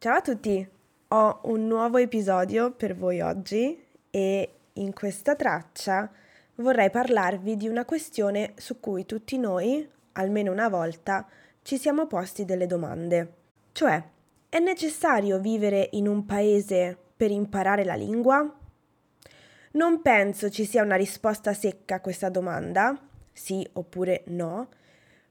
Ciao 0.00 0.18
a 0.18 0.20
tutti! 0.20 0.64
Ho 1.08 1.40
un 1.46 1.66
nuovo 1.66 1.96
episodio 1.96 2.70
per 2.70 2.94
voi 2.94 3.20
oggi 3.20 3.84
e 4.10 4.52
in 4.74 4.92
questa 4.92 5.34
traccia 5.34 6.08
vorrei 6.54 6.88
parlarvi 6.88 7.56
di 7.56 7.66
una 7.66 7.84
questione 7.84 8.52
su 8.54 8.78
cui 8.78 9.06
tutti 9.06 9.36
noi, 9.38 9.84
almeno 10.12 10.52
una 10.52 10.68
volta, 10.68 11.26
ci 11.62 11.78
siamo 11.78 12.06
posti 12.06 12.44
delle 12.44 12.68
domande. 12.68 13.32
Cioè, 13.72 14.00
è 14.48 14.60
necessario 14.60 15.40
vivere 15.40 15.88
in 15.94 16.06
un 16.06 16.24
paese 16.24 16.96
per 17.16 17.32
imparare 17.32 17.82
la 17.82 17.96
lingua? 17.96 18.56
Non 19.72 20.00
penso 20.00 20.48
ci 20.48 20.64
sia 20.64 20.84
una 20.84 20.94
risposta 20.94 21.52
secca 21.52 21.96
a 21.96 22.00
questa 22.00 22.28
domanda, 22.28 22.96
sì 23.32 23.68
oppure 23.72 24.22
no, 24.26 24.68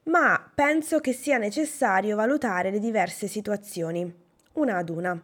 ma 0.03 0.51
penso 0.53 0.99
che 0.99 1.13
sia 1.13 1.37
necessario 1.37 2.17
valutare 2.17 2.69
le 2.69 2.79
diverse 2.79 3.27
situazioni 3.27 4.25
una 4.57 4.77
ad 4.77 4.89
una. 4.89 5.19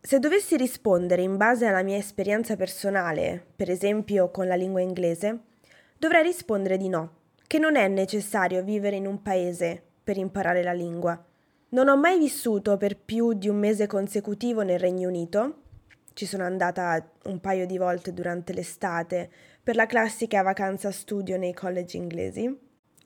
Se 0.00 0.18
dovessi 0.18 0.56
rispondere 0.56 1.22
in 1.22 1.36
base 1.36 1.66
alla 1.66 1.82
mia 1.82 1.96
esperienza 1.96 2.56
personale, 2.56 3.44
per 3.54 3.70
esempio 3.70 4.30
con 4.30 4.46
la 4.46 4.54
lingua 4.54 4.80
inglese, 4.80 5.40
dovrei 5.98 6.22
rispondere 6.22 6.76
di 6.76 6.88
no, 6.88 7.16
che 7.46 7.58
non 7.58 7.76
è 7.76 7.86
necessario 7.86 8.62
vivere 8.62 8.96
in 8.96 9.06
un 9.06 9.22
paese 9.22 9.80
per 10.02 10.16
imparare 10.16 10.62
la 10.62 10.72
lingua. 10.72 11.22
Non 11.68 11.88
ho 11.88 11.96
mai 11.96 12.18
vissuto 12.18 12.76
per 12.76 12.96
più 12.96 13.34
di 13.34 13.48
un 13.48 13.56
mese 13.56 13.86
consecutivo 13.86 14.62
nel 14.62 14.78
Regno 14.78 15.08
Unito, 15.08 15.60
ci 16.14 16.26
sono 16.26 16.44
andata 16.44 17.10
un 17.24 17.40
paio 17.40 17.66
di 17.66 17.78
volte 17.78 18.12
durante 18.12 18.52
l'estate 18.52 19.30
per 19.62 19.76
la 19.76 19.86
classica 19.86 20.42
vacanza 20.42 20.90
studio 20.90 21.38
nei 21.38 21.54
college 21.54 21.96
inglesi 21.96 22.58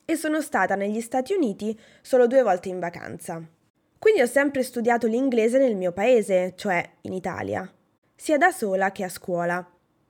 e 0.03 0.15
sono 0.15 0.41
stata 0.41 0.75
negli 0.75 0.99
Stati 1.01 1.33
Uniti 1.33 1.77
solo 2.01 2.27
due 2.27 2.41
volte 2.41 2.69
in 2.69 2.79
vacanza. 2.79 3.56
Quindi 3.99 4.21
ho 4.21 4.27
sempre 4.27 4.63
studiato 4.63 5.07
l'inglese 5.07 5.57
nel 5.57 5.75
mio 5.75 5.91
paese, 5.91 6.53
cioè 6.55 6.87
in 7.01 7.13
Italia, 7.13 7.71
sia 8.15 8.37
da 8.37 8.51
sola 8.51 8.91
che 8.91 9.03
a 9.03 9.09
scuola, 9.09 9.65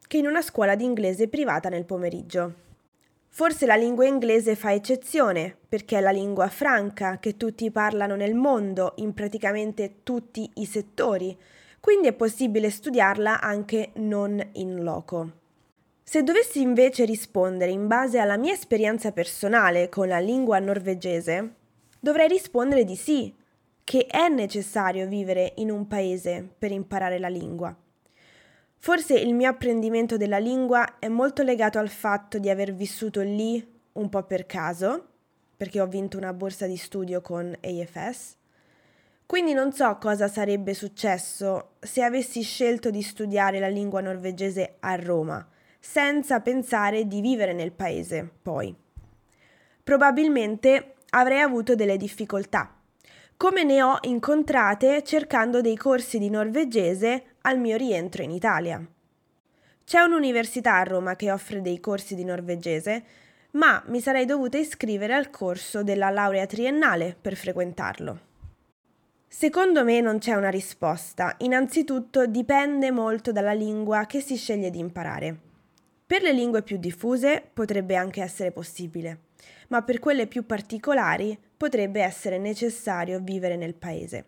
che 0.08 0.18
in 0.18 0.28
una 0.28 0.42
scuola 0.42 0.76
di 0.76 0.84
inglese 0.84 1.28
privata 1.28 1.70
nel 1.70 1.86
pomeriggio. 1.86 2.66
Forse 3.30 3.66
la 3.66 3.76
lingua 3.76 4.06
inglese 4.06 4.56
fa 4.56 4.74
eccezione, 4.74 5.56
perché 5.70 5.98
è 5.98 6.02
la 6.02 6.12
lingua 6.12 6.48
franca 6.48 7.20
che 7.20 7.38
tutti 7.38 7.70
parlano 7.70 8.16
nel 8.16 8.34
mondo, 8.34 8.94
in 8.98 9.14
praticamente 9.14 9.98
tutti 10.04 10.50
i 10.56 10.66
settori, 10.66 11.38
quindi 11.80 12.08
è 12.08 12.14
possibile 12.14 12.70
studiarla 12.70 13.40
anche 13.40 13.92
non 13.96 14.42
in 14.54 14.84
loco. 14.84 15.32
Se 16.04 16.24
dovessi 16.24 16.62
invece 16.62 17.06
rispondere 17.06 17.72
in 17.72 17.88
base 17.88 18.18
alla 18.18 18.38
mia 18.38 18.54
esperienza 18.54 19.12
personale 19.12 19.88
con 19.90 20.08
la 20.08 20.20
lingua 20.20 20.58
norvegese, 20.60 21.54
dovrei 22.00 22.28
rispondere 22.28 22.84
di 22.86 22.96
sì, 22.96 23.34
che 23.88 24.06
è 24.06 24.28
necessario 24.28 25.08
vivere 25.08 25.54
in 25.60 25.72
un 25.72 25.88
paese 25.88 26.46
per 26.58 26.74
imparare 26.74 27.20
la 27.20 27.30
lingua. 27.30 27.74
Forse 28.76 29.14
il 29.14 29.34
mio 29.34 29.48
apprendimento 29.48 30.18
della 30.18 30.40
lingua 30.40 31.00
è 31.00 31.08
molto 31.08 31.42
legato 31.42 31.80
al 31.80 31.88
fatto 31.88 32.38
di 32.38 32.50
aver 32.50 32.74
vissuto 32.74 33.22
lì 33.22 33.66
un 33.94 34.10
po' 34.10 34.24
per 34.24 34.46
caso, 34.46 35.08
perché 35.56 35.80
ho 35.80 35.88
vinto 35.88 36.18
una 36.18 36.34
borsa 36.34 36.68
di 36.68 36.76
studio 36.76 37.22
con 37.22 37.56
AFS. 37.62 38.36
Quindi 39.26 39.54
non 39.54 39.72
so 39.72 39.98
cosa 40.00 40.28
sarebbe 40.28 40.74
successo 40.74 41.76
se 41.80 42.04
avessi 42.04 42.42
scelto 42.42 42.90
di 42.90 43.02
studiare 43.02 43.58
la 43.58 43.70
lingua 43.70 44.02
norvegese 44.02 44.76
a 44.82 44.96
Roma, 44.96 45.48
senza 45.80 46.42
pensare 46.42 47.08
di 47.08 47.22
vivere 47.22 47.54
nel 47.54 47.72
paese, 47.72 48.30
poi. 48.42 48.76
Probabilmente 49.82 50.96
avrei 51.12 51.40
avuto 51.40 51.74
delle 51.74 51.96
difficoltà 51.96 52.77
come 53.38 53.64
ne 53.64 53.84
ho 53.84 54.00
incontrate 54.02 55.04
cercando 55.04 55.62
dei 55.62 55.78
corsi 55.78 56.18
di 56.18 56.28
norvegese 56.28 57.36
al 57.42 57.60
mio 57.60 57.78
rientro 57.78 58.24
in 58.24 58.32
Italia. 58.32 58.84
C'è 59.86 60.02
un'università 60.02 60.78
a 60.78 60.84
Roma 60.84 61.16
che 61.16 61.32
offre 61.32 61.62
dei 61.62 61.80
corsi 61.80 62.16
di 62.16 62.24
norvegese, 62.24 63.04
ma 63.52 63.82
mi 63.88 64.02
sarei 64.02 64.26
dovuta 64.26 64.58
iscrivere 64.58 65.14
al 65.14 65.30
corso 65.30 65.84
della 65.84 66.10
laurea 66.10 66.48
triennale 66.48 67.16
per 67.20 67.36
frequentarlo. 67.36 68.20
Secondo 69.28 69.84
me 69.84 70.02
non 70.02 70.18
c'è 70.18 70.34
una 70.34 70.50
risposta, 70.50 71.36
innanzitutto 71.40 72.26
dipende 72.26 72.90
molto 72.90 73.32
dalla 73.32 73.54
lingua 73.54 74.08
che 74.08 74.20
si 74.20 74.36
sceglie 74.36 74.72
di 74.72 74.80
imparare. 74.80 75.47
Per 76.08 76.22
le 76.22 76.32
lingue 76.32 76.64
più 76.64 76.78
diffuse 76.78 77.44
potrebbe 77.52 77.98
anche 77.98 78.22
essere 78.22 78.52
possibile, 78.52 79.24
ma 79.68 79.82
per 79.82 80.00
quelle 80.00 80.26
più 80.26 80.46
particolari 80.46 81.38
potrebbe 81.58 82.02
essere 82.02 82.38
necessario 82.38 83.20
vivere 83.20 83.58
nel 83.58 83.76
paese. 83.76 84.26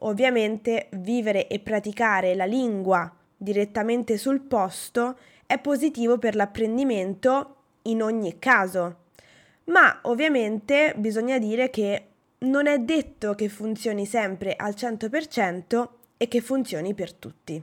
Ovviamente 0.00 0.88
vivere 0.94 1.46
e 1.46 1.60
praticare 1.60 2.34
la 2.34 2.46
lingua 2.46 3.14
direttamente 3.36 4.18
sul 4.18 4.40
posto 4.40 5.16
è 5.46 5.60
positivo 5.60 6.18
per 6.18 6.34
l'apprendimento 6.34 7.56
in 7.82 8.02
ogni 8.02 8.40
caso, 8.40 9.02
ma 9.66 10.00
ovviamente 10.02 10.94
bisogna 10.96 11.38
dire 11.38 11.70
che 11.70 12.06
non 12.38 12.66
è 12.66 12.80
detto 12.80 13.34
che 13.34 13.48
funzioni 13.48 14.04
sempre 14.04 14.56
al 14.56 14.74
100% 14.76 15.88
e 16.16 16.26
che 16.26 16.40
funzioni 16.40 16.92
per 16.92 17.12
tutti. 17.12 17.62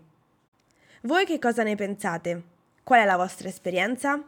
Voi 1.01 1.25
che 1.25 1.37
cosa 1.37 1.63
ne 1.63 1.75
pensate? 1.75 2.43
Qual 2.83 2.99
è 2.99 3.05
la 3.05 3.17
vostra 3.17 3.47
esperienza? 3.47 4.21